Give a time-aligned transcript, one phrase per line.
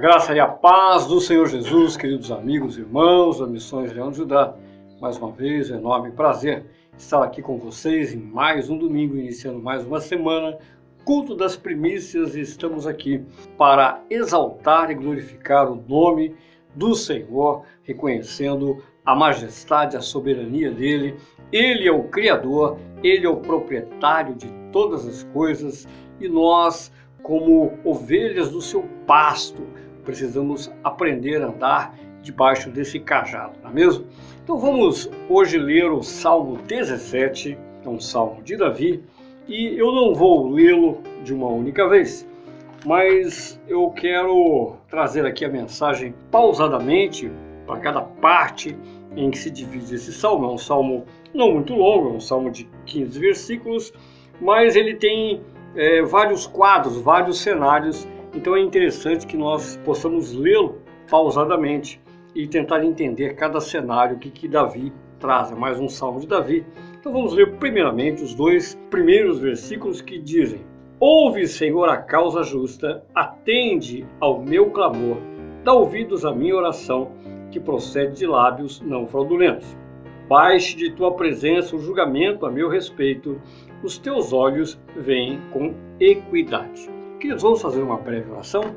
[0.00, 4.16] Graça e a paz do Senhor Jesus, queridos amigos e irmãos da Missões Leão de
[4.16, 4.54] Judá.
[4.98, 6.64] Mais uma vez, é um enorme prazer
[6.96, 10.56] estar aqui com vocês em mais um domingo, iniciando mais uma semana,
[11.04, 13.22] culto das primícias, e estamos aqui
[13.58, 16.34] para exaltar e glorificar o nome
[16.74, 21.14] do Senhor, reconhecendo a majestade, a soberania dele.
[21.52, 25.86] Ele é o Criador, ele é o proprietário de todas as coisas
[26.18, 26.90] e nós,
[27.22, 29.62] como ovelhas do seu pasto,
[30.00, 34.06] precisamos aprender a andar debaixo desse cajado, não é mesmo?
[34.42, 39.02] Então vamos hoje ler o Salmo 17, é um salmo de Davi,
[39.48, 42.26] e eu não vou lê-lo de uma única vez,
[42.84, 47.30] mas eu quero trazer aqui a mensagem pausadamente
[47.66, 48.76] para cada parte
[49.16, 50.46] em que se divide esse salmo.
[50.46, 53.92] É um salmo não muito longo, é um salmo de 15 versículos,
[54.40, 55.42] mas ele tem
[55.76, 60.78] é, vários quadros, vários cenários então é interessante que nós possamos lê-lo
[61.08, 62.00] pausadamente
[62.34, 65.50] e tentar entender cada cenário que, que Davi traz.
[65.50, 66.64] É mais um salmo de Davi.
[66.98, 70.64] Então vamos ler primeiramente os dois primeiros versículos que dizem:
[71.00, 75.16] Ouve, Senhor, a causa justa, atende ao meu clamor,
[75.64, 77.10] dá ouvidos à minha oração,
[77.50, 79.76] que procede de lábios não fraudulentos.
[80.28, 83.40] Baixe de tua presença o julgamento a meu respeito,
[83.82, 86.99] os teus olhos veem com equidade.
[87.20, 88.74] Queridos, vamos fazer uma breve oração.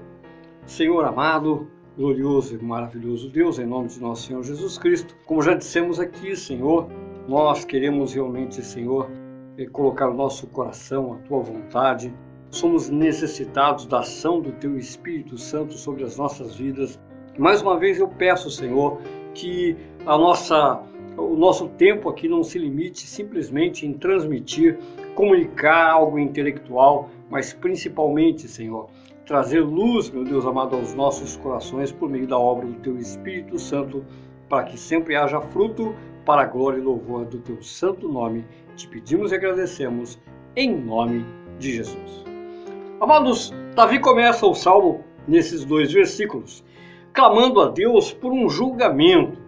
[0.65, 5.53] Senhor amado, glorioso e maravilhoso Deus, em nome de nosso Senhor Jesus Cristo, como já
[5.53, 6.89] dissemos aqui, Senhor,
[7.25, 9.09] nós queremos realmente, Senhor,
[9.57, 12.13] eh, colocar o nosso coração, a tua vontade.
[12.49, 16.99] Somos necessitados da ação do teu Espírito Santo sobre as nossas vidas.
[17.39, 18.99] Mais uma vez eu peço, Senhor,
[19.33, 20.83] que a nossa
[21.17, 24.79] o nosso tempo aqui não se limite simplesmente em transmitir,
[25.15, 28.91] comunicar algo intelectual, mas principalmente, Senhor,
[29.25, 33.57] trazer luz, meu Deus amado, aos nossos corações por meio da obra do Teu Espírito
[33.57, 34.05] Santo,
[34.47, 35.95] para que sempre haja fruto
[36.27, 38.45] para a glória e louvor do Teu santo nome.
[38.75, 40.19] Te pedimos e agradecemos
[40.55, 41.25] em nome
[41.57, 42.23] de Jesus.
[43.01, 46.63] Amados, Davi começa o salmo nesses dois versículos,
[47.13, 49.41] clamando a Deus por um julgamento.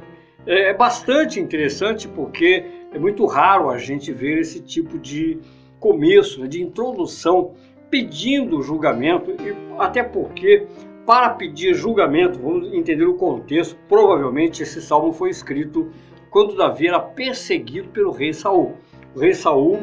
[0.48, 5.40] É bastante interessante porque é muito raro a gente ver esse tipo de
[5.80, 7.54] começo, né, de introdução
[7.90, 10.68] pedindo julgamento, e até porque,
[11.06, 15.92] para pedir julgamento, vamos entender o contexto, provavelmente esse salmo foi escrito
[16.30, 18.74] quando Davi era perseguido pelo rei Saul.
[19.16, 19.80] O rei Saul,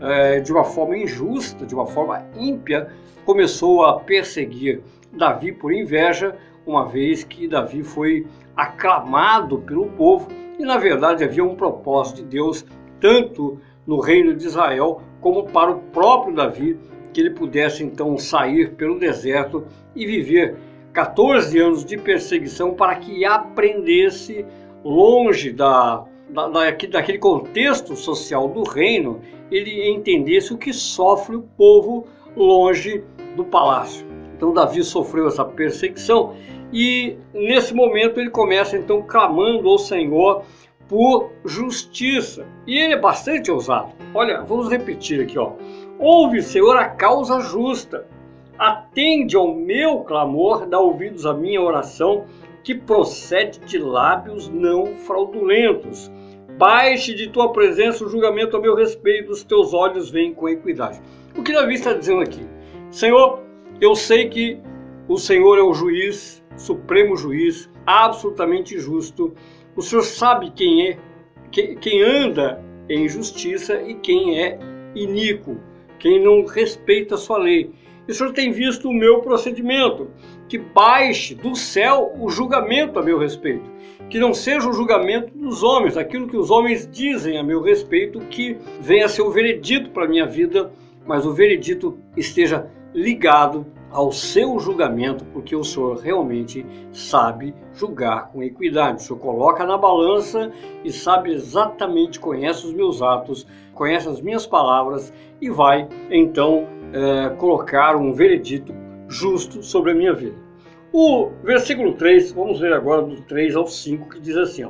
[0.00, 2.88] é, de uma forma injusta, de uma forma ímpia,
[3.24, 10.28] começou a perseguir Davi por inveja, uma vez que Davi foi aclamado pelo povo
[10.58, 12.64] e, na verdade, havia um propósito de Deus,
[13.00, 16.78] tanto no reino de Israel como para o próprio Davi,
[17.16, 20.54] que ele pudesse então sair pelo deserto e viver
[20.92, 24.44] 14 anos de perseguição para que aprendesse
[24.84, 26.46] longe da, da,
[26.90, 32.06] daquele contexto social do reino, ele entendesse o que sofre o povo
[32.36, 33.02] longe
[33.34, 34.06] do palácio.
[34.36, 36.34] Então Davi sofreu essa perseguição
[36.70, 40.44] e nesse momento ele começa então clamando ao Senhor
[40.86, 42.46] por justiça.
[42.66, 43.88] E ele é bastante ousado.
[44.12, 45.52] Olha, vamos repetir aqui, ó.
[45.98, 48.06] Ouve, Senhor, a causa justa.
[48.58, 52.26] Atende ao meu clamor, dá ouvidos à minha oração,
[52.62, 56.10] que procede de lábios não fraudulentos.
[56.58, 61.00] Baixe de tua presença o julgamento a meu respeito, os teus olhos veem com equidade.
[61.36, 62.46] O que Davi está dizendo aqui?
[62.90, 63.42] Senhor,
[63.80, 64.58] eu sei que
[65.06, 69.34] o Senhor é o juiz, supremo juiz, absolutamente justo.
[69.76, 70.98] O Senhor sabe quem é,
[71.50, 74.58] quem anda em justiça e quem é
[74.94, 75.58] iníquo
[75.98, 77.70] quem não respeita a sua lei.
[78.06, 80.10] E o Senhor tem visto o meu procedimento,
[80.48, 83.68] que baixe do céu o julgamento a meu respeito,
[84.08, 88.20] que não seja o julgamento dos homens, aquilo que os homens dizem a meu respeito,
[88.20, 90.70] que venha a ser o veredito para a minha vida,
[91.04, 98.42] mas o veredito esteja ligado ao seu julgamento, porque o Senhor realmente sabe julgar com
[98.42, 99.02] equidade.
[99.02, 100.50] O Senhor coloca na balança
[100.84, 107.30] e sabe exatamente, conhece os meus atos, conhece as minhas palavras e vai então é,
[107.36, 108.74] colocar um veredito
[109.08, 110.36] justo sobre a minha vida.
[110.92, 114.66] O versículo 3, vamos ler agora do 3 ao 5, que diz assim: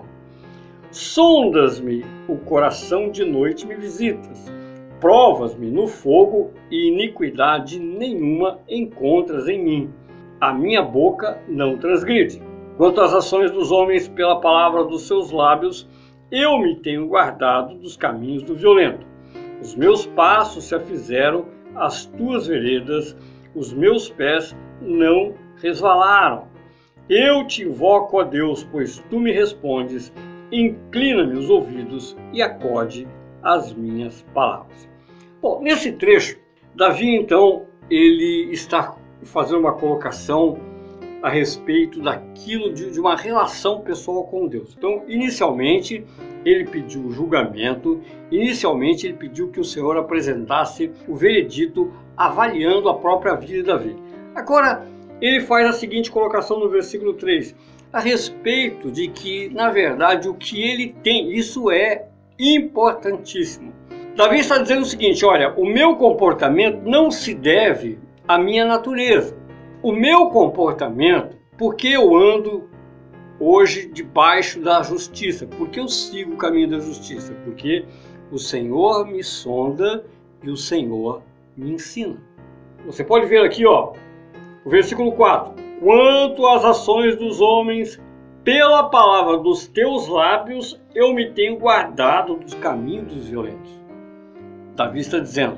[0.90, 4.50] Sondas-me o coração de noite me visitas,
[5.00, 9.90] provas-me no fogo e iniquidade nenhuma encontras em mim.
[10.40, 12.43] A minha boca não transgride.
[12.76, 15.88] Quanto às ações dos homens pela palavra dos seus lábios,
[16.31, 19.06] eu me tenho guardado dos caminhos do violento.
[19.62, 23.16] Os meus passos se afizeram às tuas veredas,
[23.54, 26.44] os meus pés não resvalaram.
[27.08, 30.12] Eu te invoco a Deus, pois tu me respondes.
[30.52, 33.08] Inclina-me os ouvidos e acode
[33.42, 34.88] as minhas palavras.
[35.40, 36.38] Bom, nesse trecho,
[36.74, 40.58] Davi então ele está fazendo uma colocação
[41.22, 44.74] a respeito daquilo de, de, uma relação pessoal com Deus.
[44.76, 46.04] Então, inicialmente,
[46.44, 48.00] ele pediu julgamento,
[48.30, 53.96] inicialmente, ele pediu que o Senhor apresentasse o veredito avaliando a própria vida de Davi.
[54.34, 54.86] Agora,
[55.20, 57.54] ele faz a seguinte colocação no versículo 3,
[57.92, 62.05] a respeito de que, na verdade, o que ele tem, isso é
[62.38, 63.72] importantíssimo.
[64.16, 69.36] Davi está dizendo o seguinte: olha, o meu comportamento não se deve à minha natureza.
[69.82, 72.68] O meu comportamento, porque eu ando
[73.38, 77.84] hoje debaixo da justiça, porque eu sigo o caminho da justiça, porque
[78.32, 80.04] o Senhor me sonda
[80.42, 81.22] e o Senhor
[81.56, 82.16] me ensina.
[82.86, 83.92] Você pode ver aqui, ó,
[84.64, 85.54] o versículo 4.
[85.80, 88.00] Quanto às ações dos homens,
[88.46, 93.72] pela palavra dos teus lábios eu me tenho guardado dos caminhos dos violentos.
[94.76, 95.56] Davi está dizendo: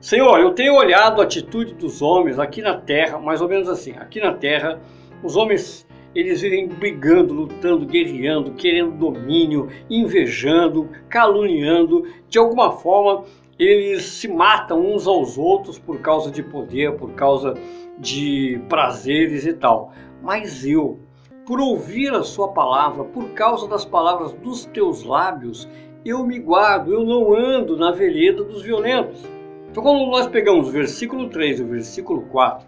[0.00, 3.94] Senhor, eu tenho olhado a atitude dos homens aqui na terra, mais ou menos assim.
[3.98, 4.80] Aqui na terra,
[5.24, 5.84] os homens
[6.14, 12.06] eles vivem brigando, lutando, guerreando, querendo domínio, invejando, caluniando.
[12.28, 13.24] De alguma forma,
[13.58, 17.54] eles se matam uns aos outros por causa de poder, por causa
[17.98, 19.92] de prazeres e tal.
[20.22, 21.00] Mas eu,
[21.46, 25.68] por ouvir a Sua palavra, por causa das palavras dos teus lábios,
[26.04, 29.22] eu me guardo, eu não ando na vereda dos violentos.
[29.70, 32.66] Então, quando nós pegamos o versículo 3 e o versículo 4,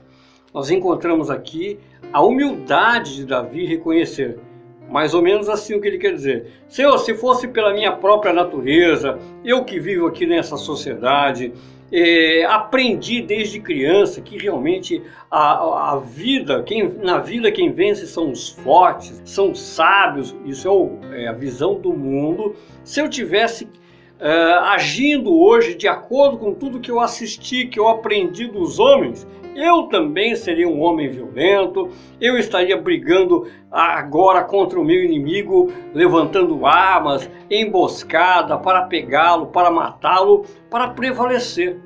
[0.52, 1.78] nós encontramos aqui
[2.12, 4.38] a humildade de Davi reconhecer.
[4.90, 6.46] Mais ou menos assim o que ele quer dizer.
[6.68, 11.54] Senhor, se fosse pela minha própria natureza, eu que vivo aqui nessa sociedade,
[11.92, 18.30] é, aprendi desde criança que realmente a, a vida, quem, na vida quem vence são
[18.30, 22.56] os fortes, são os sábios, isso é, o, é a visão do mundo.
[22.82, 23.68] Se eu tivesse
[24.22, 29.26] Uh, agindo hoje de acordo com tudo que eu assisti, que eu aprendi dos homens,
[29.54, 31.90] eu também seria um homem violento,
[32.20, 40.44] eu estaria brigando agora contra o meu inimigo, levantando armas, emboscada para pegá-lo, para matá-lo,
[40.70, 41.78] para prevalecer.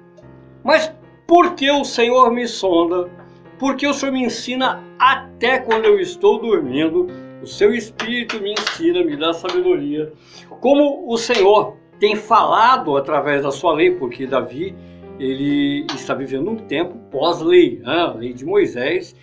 [0.62, 0.92] Mas
[1.26, 3.10] por que o Senhor me sonda?
[3.58, 7.08] Porque o Senhor me ensina até quando eu estou dormindo,
[7.42, 10.12] o seu Espírito me ensina, me dá sabedoria.
[10.60, 14.74] Como o Senhor tem falado através da sua lei, porque Davi
[15.18, 17.92] ele está vivendo um tempo pós-lei, né?
[17.92, 19.14] a lei de Moisés.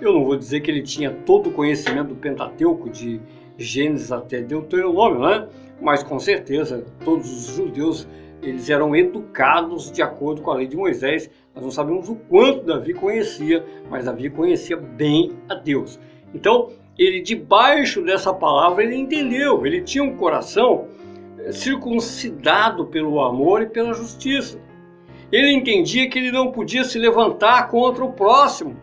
[0.00, 3.20] Eu não vou dizer que ele tinha todo o conhecimento do Pentateuco, de
[3.56, 5.48] Gênesis até Deuteronômio, né?
[5.80, 8.06] mas com certeza todos os judeus
[8.42, 11.30] eles eram educados de acordo com a lei de Moisés.
[11.54, 15.98] Nós não sabemos o quanto Davi conhecia, mas Davi conhecia bem a Deus.
[16.34, 20.88] Então, ele debaixo dessa palavra ele entendeu, ele tinha um coração
[21.50, 24.60] circuncidado pelo amor e pela justiça.
[25.30, 28.76] Ele entendia que ele não podia se levantar contra o próximo.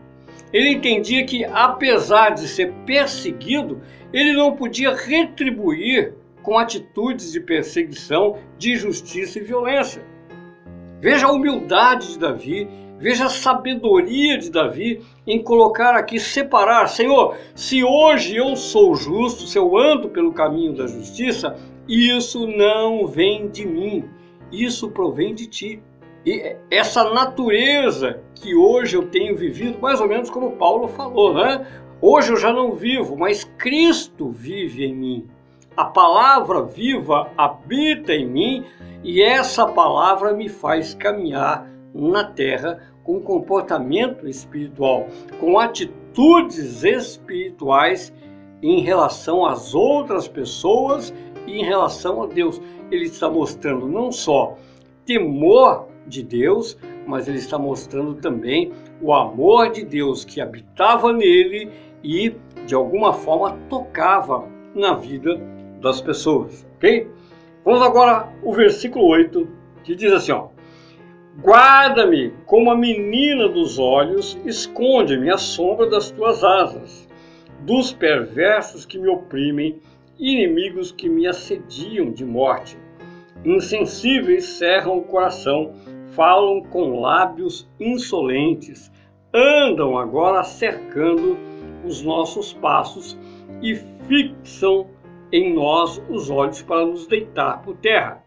[0.52, 3.80] Ele entendia que, apesar de ser perseguido,
[4.12, 10.02] ele não podia retribuir com atitudes de perseguição, de injustiça e violência.
[11.00, 16.86] Veja a humildade de Davi, veja a sabedoria de Davi em colocar aqui, separar.
[16.88, 21.56] Senhor, se hoje eu sou justo, se eu ando pelo caminho da justiça,
[21.88, 24.04] isso não vem de mim,
[24.52, 25.82] isso provém de ti.
[26.26, 31.66] E essa natureza que hoje eu tenho vivido, mais ou menos como Paulo falou, né?
[32.00, 35.28] Hoje eu já não vivo, mas Cristo vive em mim.
[35.76, 38.64] A palavra viva habita em mim
[39.02, 45.06] e essa palavra me faz caminhar na terra com comportamento espiritual,
[45.38, 48.12] com atitudes espirituais
[48.62, 51.12] em relação às outras pessoas
[51.46, 52.60] e em relação a Deus.
[52.90, 54.56] Ele está mostrando não só
[55.04, 61.70] temor de Deus, mas ele está mostrando também o amor de Deus que habitava nele
[62.02, 62.34] e
[62.66, 65.40] de alguma forma tocava na vida
[65.80, 67.08] das pessoas, ok?
[67.64, 69.48] Vamos agora ao versículo 8,
[69.82, 70.48] que diz assim, ó:
[71.40, 77.08] Guarda-me como a menina dos olhos, esconde-me à sombra das tuas asas,
[77.60, 79.80] dos perversos que me oprimem
[80.18, 82.78] inimigos que me assediam de morte.
[83.44, 85.72] Insensíveis cerram o coração,
[86.12, 88.90] falam com lábios insolentes,
[89.32, 91.36] andam agora cercando
[91.84, 93.18] os nossos passos
[93.60, 93.74] e
[94.06, 94.86] fixam
[95.32, 98.22] em nós os olhos para nos deitar por terra.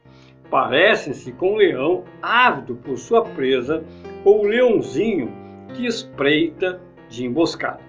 [0.50, 3.84] Parecem-se com um leão ávido por sua presa
[4.24, 5.32] ou leãozinho
[5.74, 7.80] que espreita de emboscada.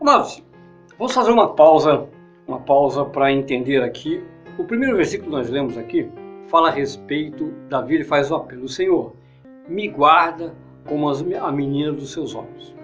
[0.00, 0.44] Mas
[0.98, 2.08] Vamos fazer uma pausa,
[2.48, 4.24] uma pausa para entender aqui.
[4.56, 6.08] O primeiro versículo que nós lemos aqui
[6.46, 9.14] fala a respeito, Davi ele faz o apelo, Senhor,
[9.68, 10.54] me guarda
[10.86, 12.74] como a menina dos seus olhos.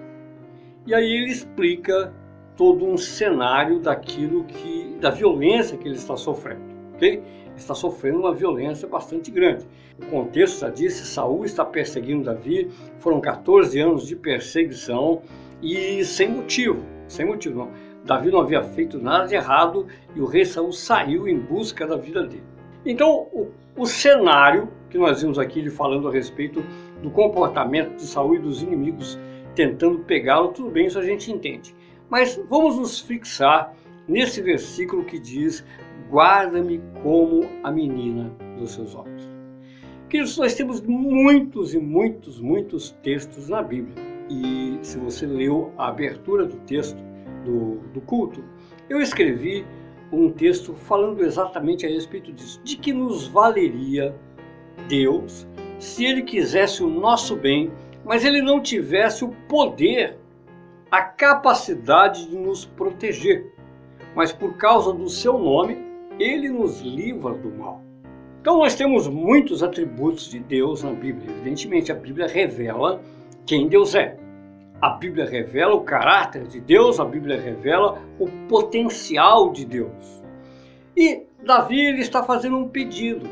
[0.85, 2.13] E aí ele explica
[2.57, 6.61] todo um cenário daquilo que, da violência que ele está sofrendo,
[6.95, 7.09] ok?
[7.13, 9.65] Ele está sofrendo uma violência bastante grande.
[10.01, 15.21] O contexto já disse, Saul está perseguindo Davi, foram 14 anos de perseguição
[15.61, 17.71] e sem motivo, sem motivo não.
[18.03, 21.95] Davi não havia feito nada de errado e o rei Saul saiu em busca da
[21.95, 22.52] vida dele.
[22.85, 26.63] Então, o, o cenário que nós vimos aqui falando a respeito
[27.01, 29.17] do comportamento de Saul e dos inimigos
[29.55, 31.75] tentando pegá-lo, tudo bem, isso a gente entende.
[32.09, 33.73] Mas vamos nos fixar
[34.07, 35.65] nesse versículo que diz:
[36.09, 39.27] Guarda-me como a menina dos seus olhos.
[40.09, 43.95] Queridos, nós temos muitos e muitos, muitos textos na Bíblia.
[44.29, 47.01] E se você leu a abertura do texto,
[47.43, 48.43] do, do culto,
[48.89, 49.65] eu escrevi
[50.13, 52.61] um texto falando exatamente a respeito disso.
[52.63, 54.15] De que nos valeria
[54.87, 55.47] Deus
[55.79, 57.71] se Ele quisesse o nosso bem,
[58.05, 60.17] mas Ele não tivesse o poder,
[60.89, 63.51] a capacidade de nos proteger.
[64.15, 65.77] Mas por causa do seu nome,
[66.19, 67.81] Ele nos livra do mal.
[68.39, 71.31] Então nós temos muitos atributos de Deus na Bíblia.
[71.31, 73.01] Evidentemente, a Bíblia revela
[73.45, 74.17] quem Deus é.
[74.83, 80.21] A Bíblia revela o caráter de Deus, a Bíblia revela o potencial de Deus.
[80.93, 83.25] E Davi ele está fazendo um pedido.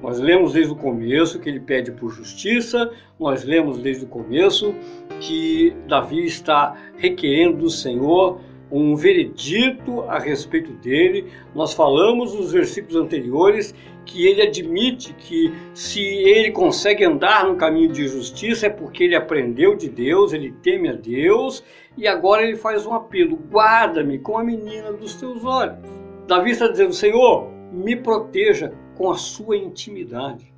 [0.00, 4.72] Nós lemos desde o começo que ele pede por justiça, nós lemos desde o começo
[5.18, 8.38] que Davi está requerendo do Senhor
[8.76, 11.32] um veredito a respeito dele.
[11.54, 17.90] Nós falamos nos versículos anteriores que ele admite que se ele consegue andar no caminho
[17.90, 21.64] de justiça é porque ele aprendeu de Deus, ele teme a Deus
[21.96, 25.78] e agora ele faz um apelo: guarda-me com a menina dos teus olhos.
[26.26, 30.52] Davi está dizendo: Senhor, me proteja com a sua intimidade,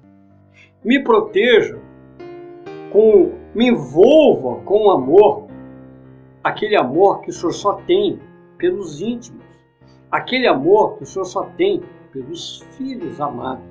[0.82, 1.78] me proteja
[2.90, 5.45] com, me envolva com o amor,
[6.46, 8.20] aquele amor que o Senhor só tem
[8.56, 9.44] pelos íntimos,
[10.08, 13.64] aquele amor que o Senhor só tem pelos filhos amados.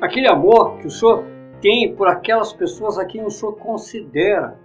[0.00, 1.24] Aquele amor que o Senhor
[1.60, 4.58] tem por aquelas pessoas a quem o Senhor considera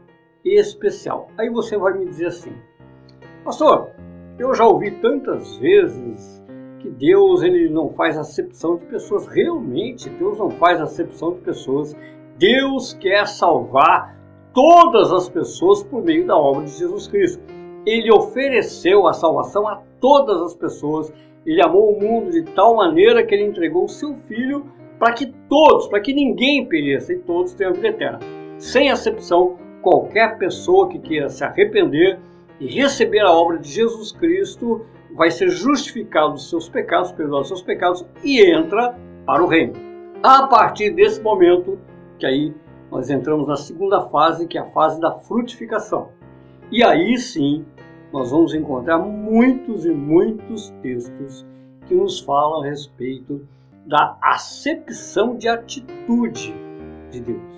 [0.43, 1.29] especial.
[1.37, 2.51] Aí você vai me dizer assim,
[3.43, 3.91] pastor,
[4.39, 6.43] eu já ouvi tantas vezes
[6.79, 9.27] que Deus ele não faz acepção de pessoas.
[9.27, 11.95] Realmente, Deus não faz acepção de pessoas.
[12.39, 14.14] Deus quer salvar
[14.55, 17.43] todas as pessoas por meio da obra de Jesus Cristo.
[17.85, 21.13] Ele ofereceu a salvação a todas as pessoas
[21.45, 24.65] ele amou o mundo de tal maneira que ele entregou o seu filho
[24.97, 28.19] para que todos, para que ninguém pereça e todos tenham vida eterna.
[28.57, 32.17] Sem acepção, qualquer pessoa que queira se arrepender
[32.59, 37.49] e receber a obra de Jesus Cristo vai ser justificado dos seus pecados, perdoado dos
[37.49, 38.95] seus pecados e entra
[39.25, 39.73] para o reino.
[40.23, 41.77] A partir desse momento,
[42.17, 42.53] que aí
[42.91, 46.09] nós entramos na segunda fase, que é a fase da frutificação.
[46.71, 47.65] E aí sim,
[48.11, 51.45] nós vamos encontrar muitos e muitos textos
[51.87, 53.47] que nos falam a respeito
[53.85, 56.53] da acepção de atitude
[57.11, 57.55] de Deus.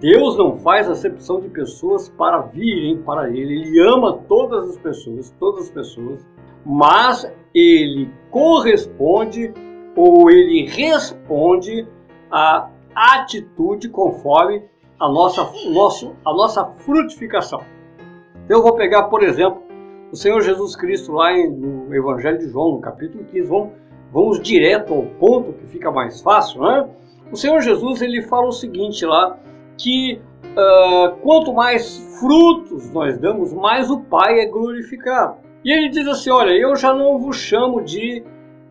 [0.00, 3.54] Deus não faz acepção de pessoas para virem para Ele.
[3.54, 6.26] Ele ama todas as pessoas, todas as pessoas,
[6.66, 9.54] mas Ele corresponde
[9.94, 11.86] ou Ele responde
[12.30, 14.62] à atitude conforme
[14.98, 17.62] a nossa, nosso, a nossa frutificação.
[18.48, 19.62] Eu vou pegar, por exemplo,
[20.12, 23.72] o Senhor Jesus Cristo lá no Evangelho de João, no capítulo 15, vamos,
[24.12, 26.88] vamos direto ao ponto que fica mais fácil, né?
[27.32, 29.38] O Senhor Jesus ele fala o seguinte lá,
[29.78, 30.20] que
[30.52, 35.36] uh, quanto mais frutos nós damos, mais o Pai é glorificado.
[35.64, 38.22] E ele diz assim, olha, eu já não vos chamo de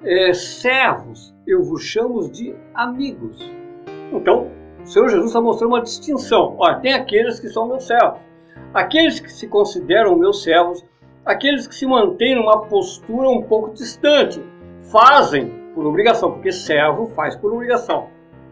[0.04, 3.52] é, servos, eu vos chamo de amigos.
[4.12, 4.50] Então,
[4.84, 6.56] o Senhor Jesus está mostrando uma distinção.
[6.58, 8.20] Olha, tem aqueles que são meus servos.
[8.74, 10.84] Aqueles que se consideram meus servos
[11.26, 14.42] aqueles que se mantêm numa postura um pouco distante,
[14.92, 18.08] fazem por obrigação, porque servo faz por obrigação.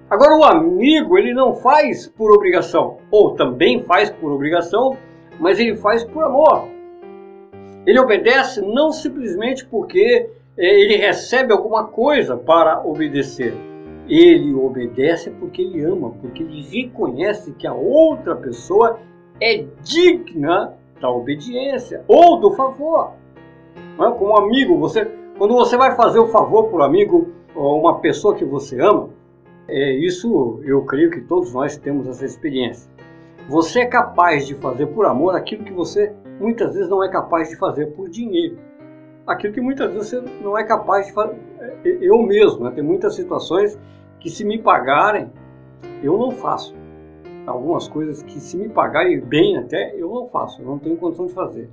[0.10, 4.98] Agora o amigo, ele não faz por obrigação, ou também faz por obrigação,
[5.39, 6.68] mas ele faz por amor.
[7.86, 13.54] Ele obedece não simplesmente porque é, ele recebe alguma coisa para obedecer.
[14.10, 19.00] Ele obedece porque ele ama, porque ele reconhece que a outra pessoa
[19.39, 23.12] é digna da obediência ou do favor.
[23.98, 24.12] Não é?
[24.18, 25.06] Como amigo, você,
[25.38, 29.10] quando você vai fazer o favor para um amigo ou uma pessoa que você ama,
[29.68, 32.89] é isso eu creio que todos nós temos essa experiência.
[33.48, 37.50] Você é capaz de fazer por amor aquilo que você muitas vezes não é capaz
[37.50, 38.58] de fazer por dinheiro.
[39.28, 41.38] aquilo que muitas vezes você não é capaz de fazer.
[41.84, 42.72] Eu mesmo, né?
[42.72, 43.78] tem muitas situações
[44.19, 45.31] que se me pagarem,
[46.03, 46.75] eu não faço.
[47.45, 51.25] Algumas coisas que se me pagarem bem até, eu não faço, eu não tenho condição
[51.25, 51.69] de fazer.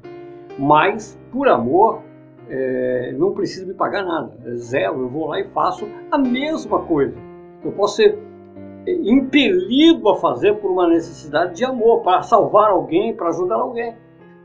[0.58, 2.00] Mas, por amor,
[2.48, 6.80] é, não precisa me pagar nada, é zero, eu vou lá e faço a mesma
[6.82, 7.14] coisa.
[7.64, 8.18] Eu posso ser
[8.86, 13.94] impelido a fazer por uma necessidade de amor, para salvar alguém, para ajudar alguém.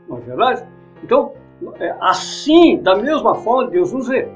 [0.08, 0.64] Não é verdade?
[1.02, 1.32] Então,
[1.78, 4.28] é, assim, da mesma forma, Deus nos vê.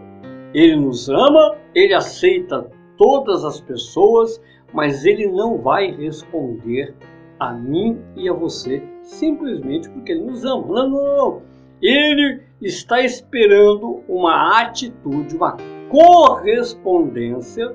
[0.54, 4.40] Ele nos ama, ele aceita todas as pessoas,
[4.72, 6.94] mas ele não vai responder
[7.38, 10.66] a mim e a você simplesmente porque ele nos ama.
[10.68, 11.42] Não, não, não.
[11.80, 15.56] Ele está esperando uma atitude, uma
[15.90, 17.74] correspondência.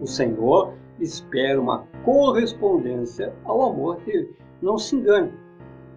[0.00, 4.30] O Senhor espera uma correspondência ao amor dele.
[4.60, 5.32] Não se engane.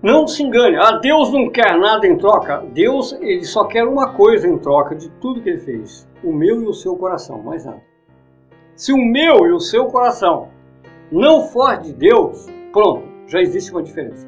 [0.02, 0.76] Não se engane.
[0.76, 2.64] Ah, Deus não quer nada em troca.
[2.74, 6.62] Deus ele só quer uma coisa em troca de tudo que ele fez: o meu
[6.62, 7.82] e o seu coração, mais nada.
[8.76, 10.50] Se o meu e o seu coração
[11.10, 14.28] não for de Deus, pronto, já existe uma diferença.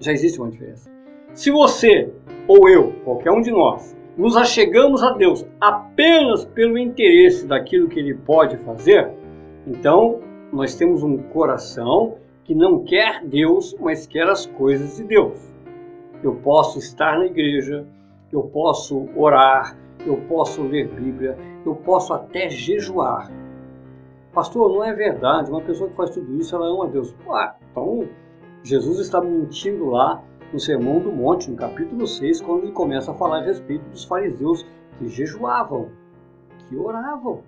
[0.00, 0.90] Já existe uma diferença.
[1.34, 2.12] Se você
[2.48, 8.00] ou eu, qualquer um de nós, nos achegamos a Deus apenas pelo interesse daquilo que
[8.00, 9.08] Ele pode fazer,
[9.64, 10.18] então
[10.52, 15.38] nós temos um coração que não quer Deus, mas quer as coisas de Deus.
[16.24, 17.86] Eu posso estar na igreja,
[18.32, 19.76] eu posso orar,
[20.08, 23.30] eu posso ler Bíblia, eu posso até jejuar.
[24.32, 25.50] Pastor, não é verdade.
[25.50, 27.14] Uma pessoa que faz tudo isso, ela ama Deus.
[27.30, 28.08] Ah, então,
[28.62, 30.22] Jesus está mentindo lá
[30.52, 34.04] no Sermão do Monte, no capítulo 6, quando ele começa a falar a respeito dos
[34.04, 34.66] fariseus
[34.98, 35.88] que jejuavam,
[36.68, 37.42] que oravam,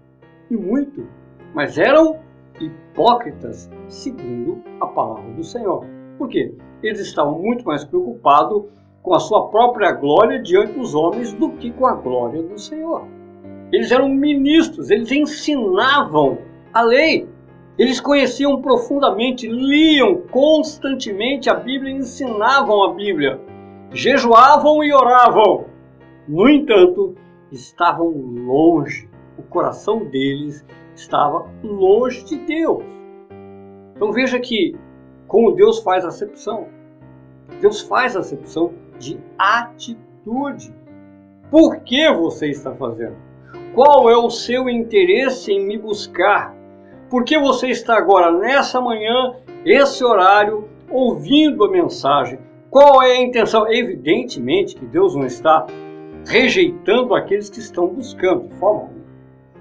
[0.51, 1.07] e muito,
[1.55, 2.19] mas eram
[2.61, 5.85] hipócritas, segundo a palavra do Senhor.
[6.19, 6.55] Por quê?
[6.83, 8.65] Eles estavam muito mais preocupados
[9.03, 13.07] com a sua própria glória diante dos homens do que com a glória do Senhor.
[13.73, 16.39] Eles eram ministros, eles ensinavam
[16.73, 17.29] a lei.
[17.79, 23.41] Eles conheciam profundamente, liam constantemente a Bíblia ensinavam a Bíblia.
[23.93, 25.67] Jejuavam e oravam.
[26.29, 27.15] No entanto,
[27.51, 29.09] estavam longe.
[29.39, 32.85] O coração deles estava longe de Deus.
[33.97, 34.77] Então veja que
[35.27, 36.67] como Deus faz acepção.
[37.61, 40.73] Deus faz acepção de atitude.
[41.51, 43.17] Por que você está fazendo?
[43.75, 46.55] Qual é o seu interesse em me buscar?
[47.09, 49.35] Por que você está agora, nessa manhã,
[49.65, 52.39] esse horário, ouvindo a mensagem?
[52.71, 53.67] Qual é a intenção?
[53.73, 55.67] Evidentemente que Deus não está
[56.29, 59.01] rejeitando aqueles que estão buscando, de forma alguma.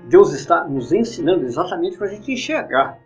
[0.07, 2.99] Deus está nos ensinando exatamente para a gente enxergar.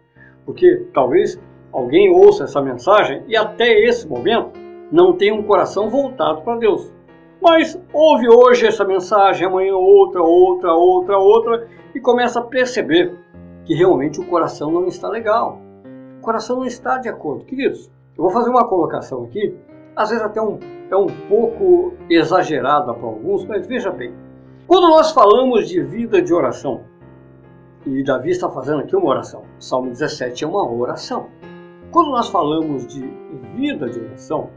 [0.45, 1.39] Porque talvez
[1.71, 6.91] alguém ouça essa mensagem e até esse momento não tenha um coração voltado para Deus.
[7.41, 13.13] Mas ouve hoje essa mensagem, amanhã outra, outra, outra, outra e começa a perceber
[13.65, 15.59] que realmente o coração não está legal.
[16.19, 17.43] O coração não está de acordo.
[17.43, 19.55] Queridos, eu vou fazer uma colocação aqui,
[19.95, 20.57] às vezes até um,
[20.89, 24.13] é um pouco exagerada para alguns, mas veja bem.
[24.67, 26.81] Quando nós falamos de vida de oração,
[27.85, 29.43] e Davi está fazendo aqui uma oração.
[29.59, 31.27] Salmo 17 é uma oração.
[31.91, 33.01] Quando nós falamos de
[33.55, 34.49] vida de oração,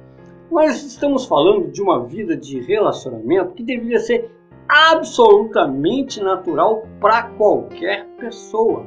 [0.51, 4.31] nós estamos falando de uma vida de relacionamento que deveria ser
[4.69, 8.85] absolutamente natural para qualquer pessoa.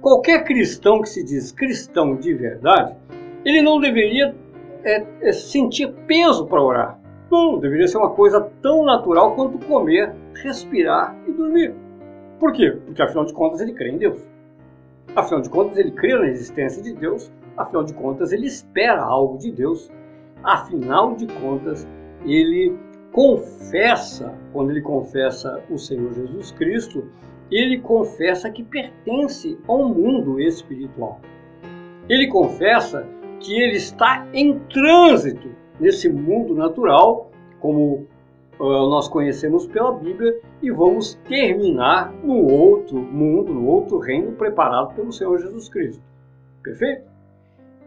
[0.00, 2.94] Qualquer cristão que se diz cristão de verdade,
[3.44, 4.34] ele não deveria
[4.84, 6.98] é, é sentir peso para orar.
[7.30, 11.74] Não, deveria ser uma coisa tão natural quanto comer, respirar e dormir.
[12.38, 12.78] Por quê?
[12.86, 14.26] Porque afinal de contas ele crê em Deus.
[15.14, 17.30] Afinal de contas ele crê na existência de Deus.
[17.56, 19.90] Afinal de contas ele espera algo de Deus.
[20.42, 21.86] Afinal de contas
[22.24, 22.76] ele
[23.12, 27.04] confessa, quando ele confessa o Senhor Jesus Cristo,
[27.50, 31.20] ele confessa que pertence ao mundo espiritual.
[32.08, 33.06] Ele confessa
[33.40, 35.48] que ele está em trânsito
[35.80, 38.06] nesse mundo natural, como
[38.58, 45.12] nós conhecemos pela Bíblia e vamos terminar no outro mundo, no outro reino preparado pelo
[45.12, 46.02] Senhor Jesus Cristo.
[46.62, 47.08] Perfeito?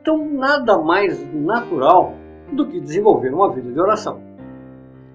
[0.01, 2.13] Então, nada mais natural
[2.51, 4.21] do que desenvolver uma vida de oração.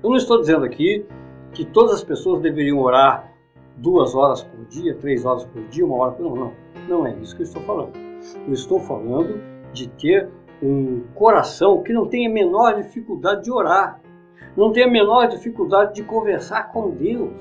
[0.03, 1.05] Eu não estou dizendo aqui
[1.53, 3.33] que todas as pessoas deveriam orar
[3.77, 6.25] duas horas por dia, três horas por dia, uma hora por.
[6.25, 6.53] Não, não.
[6.89, 7.93] Não é isso que eu estou falando.
[8.47, 9.41] Eu estou falando
[9.73, 10.29] de ter
[10.63, 14.01] um coração que não tenha a menor dificuldade de orar,
[14.57, 17.35] não tem a menor dificuldade de conversar com Deus.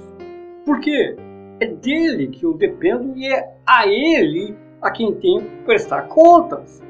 [0.65, 1.15] Por quê?
[1.59, 6.83] É dele que eu dependo e é a ele a quem tenho que prestar contas.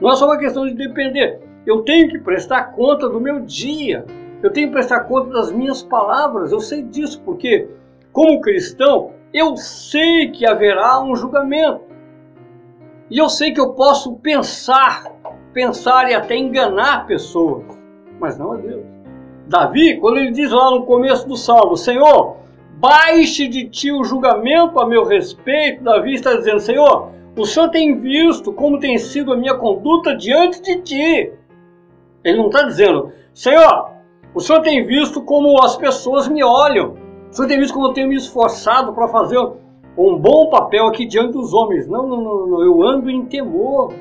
[0.00, 1.40] Não é só uma questão de depender.
[1.66, 4.04] Eu tenho que prestar conta do meu dia.
[4.42, 6.50] Eu tenho que prestar conta das minhas palavras.
[6.50, 7.68] Eu sei disso porque,
[8.12, 11.82] como cristão, eu sei que haverá um julgamento.
[13.10, 15.04] E eu sei que eu posso pensar,
[15.52, 17.64] pensar e até enganar pessoas,
[18.18, 18.84] mas não a Deus.
[19.46, 22.36] Davi, quando ele diz lá no começo do salmo, Senhor,
[22.78, 28.00] baixe de ti o julgamento a meu respeito, Davi está dizendo, Senhor, o Senhor tem
[28.00, 31.32] visto como tem sido a minha conduta diante de ti.
[32.24, 33.90] Ele não está dizendo, Senhor,
[34.34, 36.96] o Senhor tem visto como as pessoas me olham.
[37.30, 39.38] O Senhor tem visto como eu tenho me esforçado para fazer
[39.96, 41.86] um bom papel aqui diante dos homens.
[41.86, 43.92] Não, não, não, não, eu ando em temor.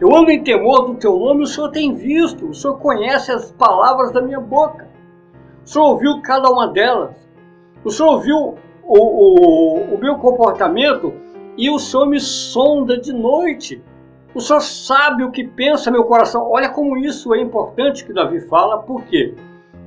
[0.00, 3.50] Eu ando em temor do teu nome, o Senhor tem visto, o Senhor conhece as
[3.52, 4.88] palavras da minha boca.
[5.64, 7.16] O Senhor ouviu cada uma delas.
[7.82, 11.14] O Senhor ouviu o, o, o meu comportamento
[11.56, 13.82] e o Senhor me sonda de noite.
[14.36, 16.46] O Senhor sabe o que pensa meu coração.
[16.50, 19.34] Olha como isso é importante que Davi fala, por quê?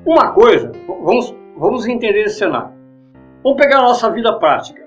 [0.03, 2.71] Uma coisa, vamos, vamos entender esse cenário.
[3.43, 4.81] Vamos pegar a nossa vida prática.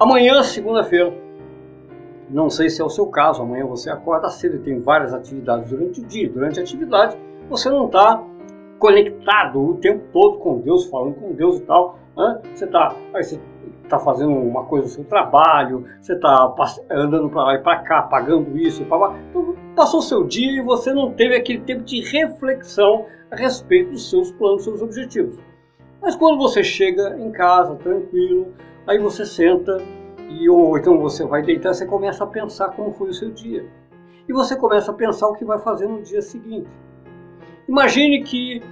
[0.00, 1.12] Amanhã, segunda-feira,
[2.30, 5.68] não sei se é o seu caso, amanhã você acorda cedo e tem várias atividades
[5.68, 6.30] durante o dia.
[6.30, 7.14] Durante a atividade,
[7.50, 8.24] você não está
[8.78, 11.98] conectado o tempo todo com Deus, falando com Deus e tal.
[12.16, 12.40] Né?
[12.54, 12.96] Você está
[13.84, 16.52] está fazendo uma coisa no seu trabalho, você está
[16.90, 19.18] andando para lá e para cá, pagando isso para lá.
[19.30, 23.90] Então, passou o seu dia e você não teve aquele tempo de reflexão a respeito
[23.90, 25.38] dos seus planos, dos seus objetivos.
[26.00, 28.52] Mas quando você chega em casa, tranquilo,
[28.86, 29.78] aí você senta
[30.28, 33.64] e ou então você vai deitar, você começa a pensar como foi o seu dia.
[34.28, 36.68] E você começa a pensar o que vai fazer no dia seguinte.
[37.68, 38.62] Imagine que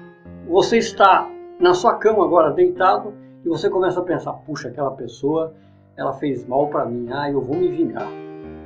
[0.49, 5.55] você está na sua cama agora deitado e você começa a pensar, puxa, aquela pessoa,
[5.97, 8.09] ela fez mal para mim, ah, eu vou me vingar.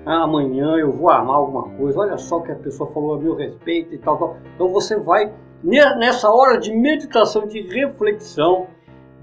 [0.04, 3.18] Ah, amanhã eu vou armar alguma coisa, olha só o que a pessoa falou a
[3.18, 4.36] meu respeito e tal, tal.
[4.54, 8.66] Então você vai, nessa hora de meditação, de reflexão,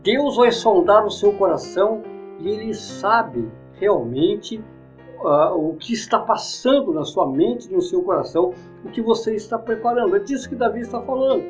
[0.04, 2.02] Deus vai sondar o seu coração
[2.40, 4.62] e Ele sabe realmente
[5.24, 9.58] uh, o que está passando na sua mente, no seu coração, o que você está
[9.58, 10.16] preparando.
[10.16, 11.44] É disso que Davi está falando.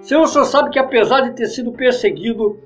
[0.00, 2.60] Senhor, o Senhor sabe que apesar de ter sido perseguido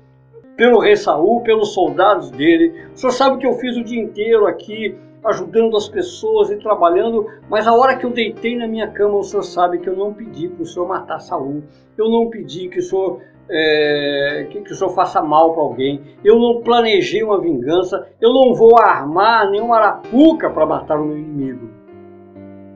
[0.55, 2.73] pelo rei Saul, pelos soldados dele.
[2.93, 7.27] O senhor sabe que eu fiz o dia inteiro aqui ajudando as pessoas e trabalhando,
[7.47, 10.13] mas a hora que eu deitei na minha cama, o senhor sabe que eu não
[10.13, 11.63] pedi para o senhor matar Saul.
[11.97, 16.01] Eu não pedi que o senhor é, que, que o senhor faça mal para alguém.
[16.23, 18.07] Eu não planejei uma vingança.
[18.19, 21.69] Eu não vou armar nenhuma arapuca para matar o meu inimigo.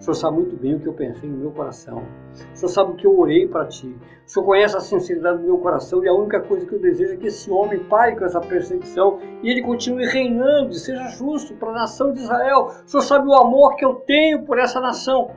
[0.06, 2.04] Senhor sabe muito bem o que eu pensei no meu coração.
[2.54, 3.88] O Senhor sabe o que eu orei para ti.
[3.88, 7.14] O Senhor conhece a sinceridade do meu coração e a única coisa que eu desejo
[7.14, 11.56] é que esse homem pare com essa perseguição e ele continue reinando e seja justo
[11.56, 12.72] para a nação de Israel.
[12.86, 15.32] O Senhor sabe o amor que eu tenho por essa nação.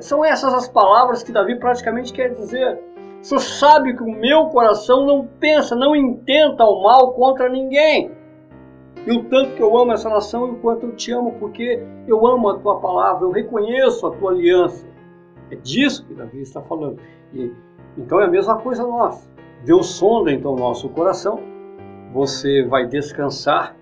[0.00, 2.80] São essas as palavras que Davi praticamente quer dizer.
[3.20, 8.15] O Senhor sabe que o meu coração não pensa, não intenta o mal contra ninguém
[9.06, 11.80] e o tanto que eu amo essa nação e o quanto eu te amo, porque
[12.08, 14.84] eu amo a tua palavra, eu reconheço a tua aliança.
[15.48, 16.98] É disso que Davi está falando.
[17.32, 17.52] E,
[17.96, 19.30] então é a mesma coisa nossa.
[19.64, 21.40] Deus sonda então o nosso coração,
[22.12, 23.76] você vai descansar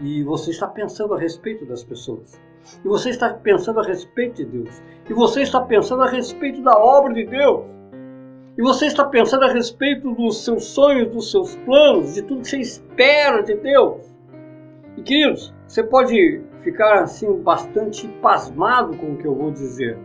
[0.00, 2.40] e você está pensando a respeito das pessoas.
[2.82, 4.82] E você está pensando a respeito de Deus.
[5.08, 7.64] E você está pensando a respeito da obra de Deus.
[8.56, 12.48] E você está pensando a respeito dos seus sonhos, dos seus planos, de tudo que
[12.48, 14.11] você espera de Deus.
[15.04, 19.98] Queridos, você pode ficar assim bastante pasmado com o que eu vou dizer,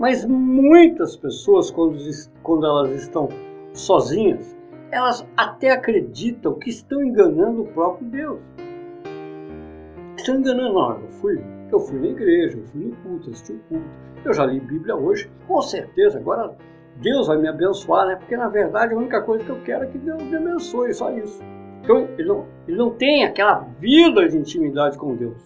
[0.00, 1.96] mas muitas pessoas, quando,
[2.42, 3.28] quando elas estão
[3.72, 4.56] sozinhas,
[4.90, 8.40] elas até acreditam que estão enganando o próprio Deus.
[10.16, 13.60] Estão enganando, não, eu fui, eu fui na igreja, eu fui no culto, assisti o
[13.68, 13.86] culto,
[14.24, 16.56] eu já li Bíblia hoje, com certeza, agora
[16.96, 18.16] Deus vai me abençoar, né?
[18.16, 21.12] Porque na verdade a única coisa que eu quero é que Deus me abençoe, só
[21.12, 21.40] isso.
[21.82, 25.42] Então, ele não, ele não tem aquela vida de intimidade com Deus.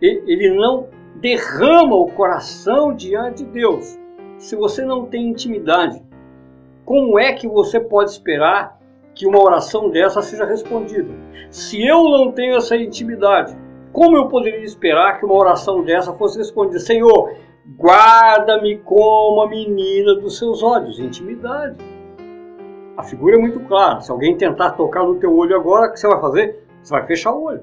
[0.00, 3.98] Ele, ele não derrama o coração diante de Deus.
[4.38, 6.02] Se você não tem intimidade,
[6.84, 8.78] como é que você pode esperar
[9.14, 11.12] que uma oração dessa seja respondida?
[11.50, 13.56] Se eu não tenho essa intimidade,
[13.92, 16.78] como eu poderia esperar que uma oração dessa fosse respondida?
[16.78, 17.34] Senhor,
[17.76, 20.98] guarda-me como a menina dos seus olhos.
[20.98, 21.76] Intimidade.
[22.98, 24.00] A figura é muito clara.
[24.00, 26.66] Se alguém tentar tocar no teu olho agora, o que você vai fazer?
[26.82, 27.60] Você vai fechar o olho.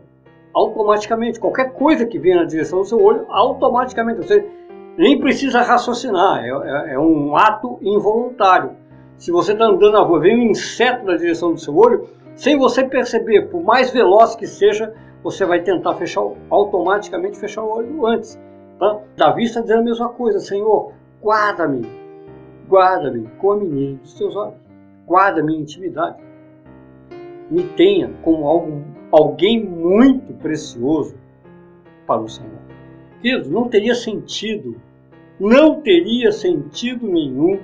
[0.53, 1.41] Automaticamente.
[1.41, 4.25] Qualquer coisa que venha na direção do seu olho, automaticamente.
[4.25, 4.47] Você
[4.97, 6.41] nem precisa raciocinar.
[6.41, 8.77] É, é, é um ato involuntário.
[9.17, 12.57] Se você está andando na rua, vem um inseto na direção do seu olho, sem
[12.57, 18.05] você perceber, por mais veloz que seja, você vai tentar fechar automaticamente fechar o olho
[18.05, 18.39] antes.
[18.79, 18.99] Tá?
[19.17, 21.85] Davi está dizendo a mesma coisa, Senhor, guarda-me,
[22.69, 24.64] guarda-me com a menina dos teus olhos.
[25.05, 26.17] Guarda minha intimidade.
[27.49, 31.15] Me tenha como algo, alguém muito precioso
[32.07, 32.51] para o Senhor.
[33.21, 34.75] Queridos, não teria sentido,
[35.39, 37.59] não teria sentido nenhum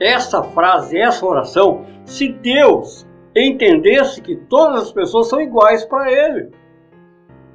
[0.00, 6.50] essa frase, essa oração, se Deus entendesse que todas as pessoas são iguais para Ele.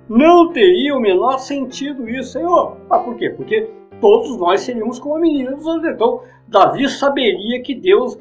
[0.09, 2.77] Não teria o menor sentido isso, Senhor.
[2.89, 3.29] Ah, por quê?
[3.29, 5.85] Porque todos nós seríamos como a menina dos olhos.
[5.85, 8.19] Então, Davi saberia que Deus,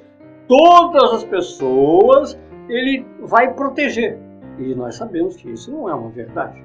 [0.50, 2.36] todas as pessoas,
[2.68, 4.18] Ele vai proteger.
[4.58, 6.60] E nós sabemos que isso não é uma verdade.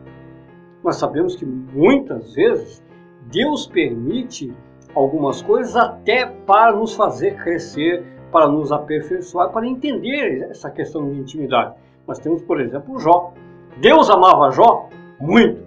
[0.84, 2.84] Nós sabemos que muitas vezes
[3.32, 4.52] Deus permite
[4.96, 11.20] algumas coisas até para nos fazer crescer, para nos aperfeiçoar, para entender essa questão de
[11.20, 11.76] intimidade.
[12.08, 13.34] Nós temos, por exemplo, Jó.
[13.80, 15.64] Deus amava Jó muito.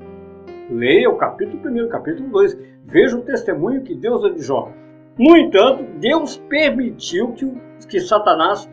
[0.68, 2.58] Leia o capítulo 1, capítulo 2.
[2.84, 4.72] Veja o testemunho que Deus deu de Jó.
[5.16, 7.44] No entanto, Deus permitiu que,
[7.86, 8.68] que Satanás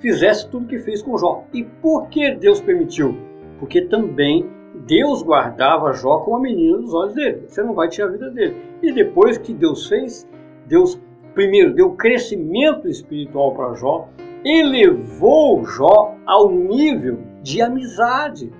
[0.00, 1.44] fizesse tudo o que fez com Jó.
[1.52, 3.16] E por que Deus permitiu?
[3.58, 4.48] Porque também
[4.86, 7.44] Deus guardava Jó como a menina dos olhos dele.
[7.46, 8.56] Você não vai tirar a vida dele.
[8.82, 10.28] E depois que Deus fez,
[10.66, 11.00] Deus
[11.34, 14.08] primeiro deu crescimento espiritual para Jó,
[14.44, 18.52] elevou Jó ao nível de amizade.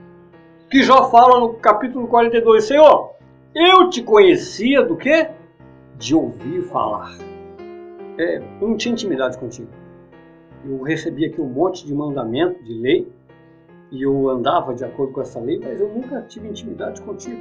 [0.70, 3.14] Que Jó fala no capítulo 42, Senhor,
[3.54, 5.28] eu te conhecia do quê?
[5.96, 7.16] De ouvir falar.
[8.18, 9.79] É, eu não tinha intimidade contigo.
[10.64, 13.10] Eu recebi aqui um monte de mandamento, de lei,
[13.90, 17.40] e eu andava de acordo com essa lei, mas eu nunca tive intimidade contigo.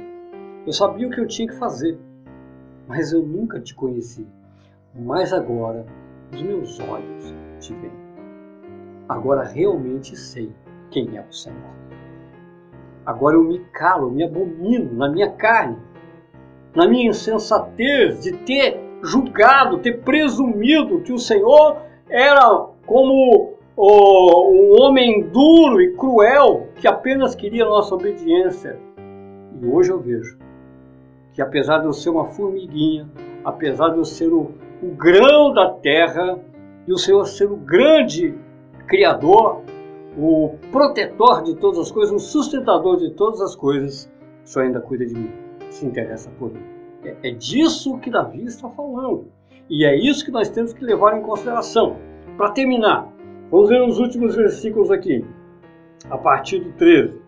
[0.66, 1.98] Eu sabia o que eu tinha que fazer,
[2.88, 4.26] mas eu nunca te conheci.
[4.94, 5.86] Mas agora
[6.32, 7.92] os meus olhos te veem.
[9.08, 10.50] Agora realmente sei
[10.90, 11.70] quem é o Senhor.
[13.04, 15.76] Agora eu me calo, me abomino na minha carne,
[16.74, 21.78] na minha insensatez de ter julgado, ter presumido que o Senhor
[22.08, 28.80] era como um homem duro e cruel que apenas queria nossa obediência.
[29.62, 30.36] E hoje eu vejo
[31.32, 33.08] que apesar de eu ser uma formiguinha,
[33.44, 34.50] apesar de eu ser o,
[34.82, 36.36] o grão da terra
[36.84, 38.34] e o Senhor ser o grande
[38.88, 39.62] Criador,
[40.18, 44.10] o protetor de todas as coisas, o sustentador de todas as coisas,
[44.44, 45.30] o Senhor ainda cuida de mim,
[45.70, 46.64] se interessa por mim.
[47.04, 49.28] É, é disso que Davi está falando.
[49.68, 52.10] E é isso que nós temos que levar em consideração.
[52.36, 53.10] Para terminar,
[53.50, 55.24] Vamos ver os últimos versículos aqui,
[56.08, 57.20] a partir do 13.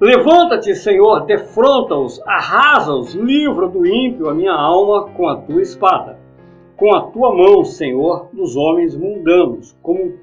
[0.00, 6.20] Levanta-te, Senhor, defronta-os, arrasa-os, livra do ímpio a minha alma com a tua espada.
[6.76, 10.14] Com a tua mão, Senhor, dos homens mundanos, como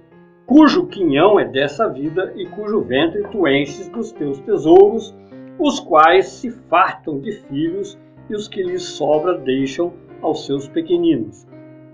[0.45, 5.13] cujo quinhão é dessa vida e cujo ventre tu enches dos teus tesouros,
[5.59, 11.45] os quais se fartam de filhos e os que lhes sobra deixam aos seus pequeninos.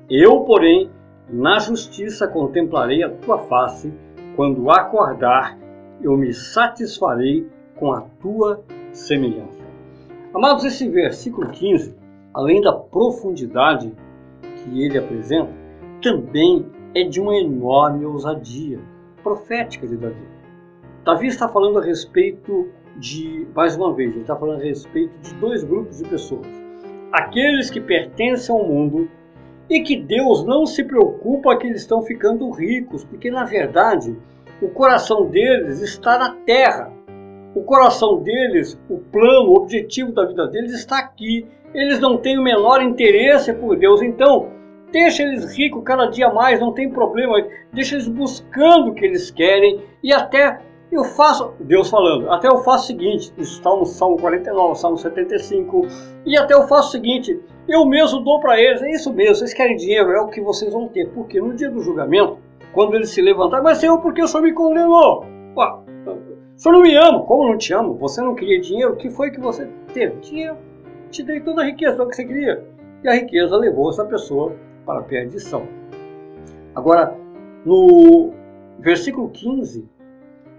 [0.08, 0.90] Eu, porém,
[1.32, 3.94] na justiça contemplarei a tua face,
[4.36, 5.58] quando acordar,
[6.02, 9.64] eu me satisfarei com a tua semelhança.
[10.34, 11.96] Amados, esse versículo 15,
[12.34, 13.94] além da profundidade
[14.42, 15.52] que ele apresenta,
[16.02, 16.66] também
[16.96, 18.80] é de uma enorme ousadia
[19.22, 20.28] profética de Davi.
[21.04, 25.34] Davi está falando a respeito de, mais uma vez, ele está falando a respeito de
[25.36, 26.48] dois grupos de pessoas.
[27.12, 29.10] Aqueles que pertencem ao mundo
[29.70, 34.18] e que Deus não se preocupa que eles estão ficando ricos, porque na verdade
[34.62, 36.92] o coração deles está na terra.
[37.56, 41.48] O coração deles, o plano, o objetivo da vida deles está aqui.
[41.74, 44.02] Eles não têm o menor interesse por Deus.
[44.02, 44.50] Então,
[44.92, 47.36] deixa eles ricos cada dia mais, não tem problema.
[47.72, 50.60] Deixa eles buscando o que eles querem e até
[50.92, 54.98] eu faço, Deus falando, até eu faço o seguinte, isso está no Salmo 49, Salmo
[54.98, 55.88] 75,
[56.26, 57.40] e até eu faço o seguinte,
[57.72, 60.72] eu mesmo dou para eles, é isso mesmo, vocês querem dinheiro, é o que vocês
[60.74, 62.38] vão ter, porque no dia do julgamento,
[62.74, 65.26] quando eles se levantarem, mas Senhor, por que o Senhor me condenou?
[65.56, 65.74] Ué,
[66.06, 67.96] o Senhor não me ama, como não te amo?
[67.96, 70.20] Você não queria dinheiro, o que foi que você teve?
[70.20, 70.58] Dinheiro,
[71.10, 72.64] te dei toda a riqueza, o que você queria.
[73.04, 74.54] E a riqueza levou essa pessoa
[74.86, 75.68] para a perdição.
[76.76, 77.16] Agora,
[77.66, 78.32] no
[78.80, 79.88] versículo 15,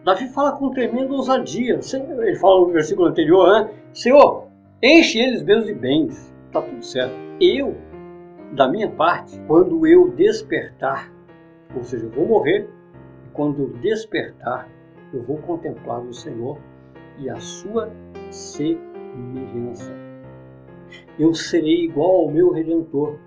[0.04, 1.78] Davi fala com tremenda ousadia.
[2.18, 3.70] Ele fala no versículo anterior, né?
[3.92, 4.46] Senhor,
[4.82, 6.34] enche eles mesmo de bens.
[6.52, 7.14] Tá tudo certo.
[7.40, 7.76] Eu,
[8.52, 11.12] da minha parte, quando eu despertar,
[11.74, 12.68] ou seja, eu vou morrer,
[13.32, 14.68] quando eu despertar,
[15.12, 16.58] eu vou contemplar o Senhor
[17.18, 17.90] e a sua
[18.30, 19.92] semelhança.
[21.18, 23.18] Eu serei igual ao meu Redentor.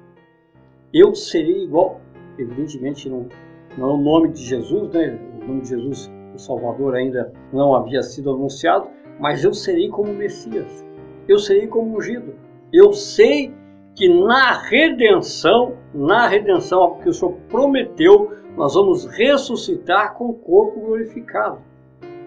[0.94, 2.02] Eu serei igual,
[2.38, 3.28] evidentemente não,
[3.78, 5.18] não é o nome de Jesus, né?
[5.42, 10.14] O nome de Jesus o Salvador ainda não havia sido anunciado, mas eu serei como
[10.14, 10.84] Messias,
[11.28, 12.34] eu serei como ungido,
[12.74, 13.54] eu sei
[13.96, 20.80] que na redenção, na redenção que o Senhor prometeu, nós vamos ressuscitar com o corpo
[20.80, 21.60] glorificado.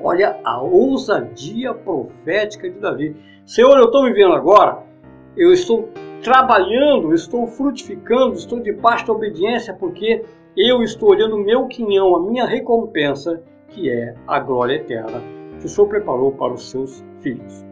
[0.00, 3.16] Olha a ousadia profética de Davi.
[3.44, 4.84] Senhor, eu estou vivendo agora,
[5.36, 5.88] eu estou
[6.22, 10.24] trabalhando, estou frutificando, estou de da obediência, porque
[10.56, 15.66] eu estou olhando o meu quinhão, a minha recompensa, que é a glória eterna que
[15.66, 17.64] o Senhor preparou para os seus filhos.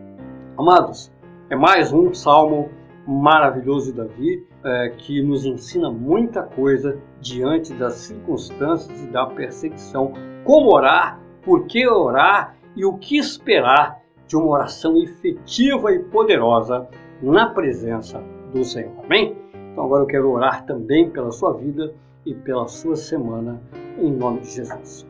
[0.56, 1.12] Amados,
[1.50, 2.70] é mais um salmo
[3.06, 10.14] maravilhoso de Davi é, que nos ensina muita coisa diante das circunstâncias e da perseguição.
[10.42, 16.88] Como orar, por que orar e o que esperar de uma oração efetiva e poderosa
[17.22, 18.92] na presença do Senhor.
[19.04, 19.36] Amém?
[19.72, 21.92] Então agora eu quero orar também pela sua vida
[22.24, 23.60] e pela sua semana,
[23.98, 25.06] em nome de Jesus.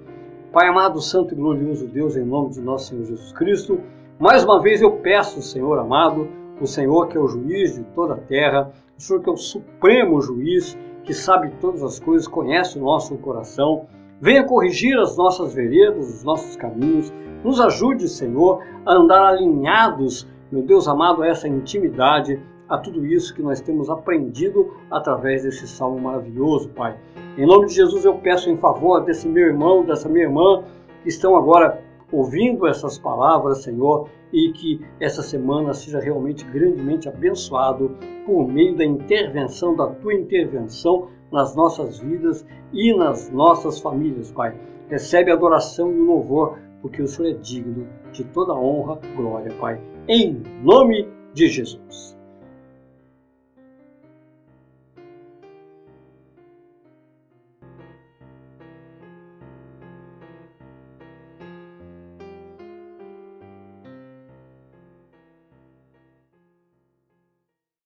[0.53, 3.81] Pai amado, santo e glorioso Deus, em nome de nosso Senhor Jesus Cristo,
[4.19, 6.29] mais uma vez eu peço, Senhor amado,
[6.61, 9.37] o Senhor que é o juiz de toda a terra, o Senhor que é o
[9.37, 13.87] supremo juiz, que sabe todas as coisas, conhece o nosso coração,
[14.21, 20.63] venha corrigir as nossas veredas, os nossos caminhos, nos ajude, Senhor, a andar alinhados, meu
[20.63, 26.01] Deus amado, a essa intimidade, a tudo isso que nós temos aprendido através desse salmo
[26.01, 26.97] maravilhoso, Pai.
[27.37, 30.63] Em nome de Jesus eu peço em favor desse meu irmão, dessa minha irmã,
[31.03, 37.97] que estão agora ouvindo essas palavras, Senhor, e que essa semana seja realmente grandemente abençoado
[38.27, 44.55] por meio da intervenção, da tua intervenção nas nossas vidas e nas nossas famílias, Pai.
[44.89, 49.53] Recebe a adoração e o louvor, porque o Senhor é digno de toda honra, glória,
[49.61, 49.81] Pai.
[50.09, 52.14] Em nome de Jesus.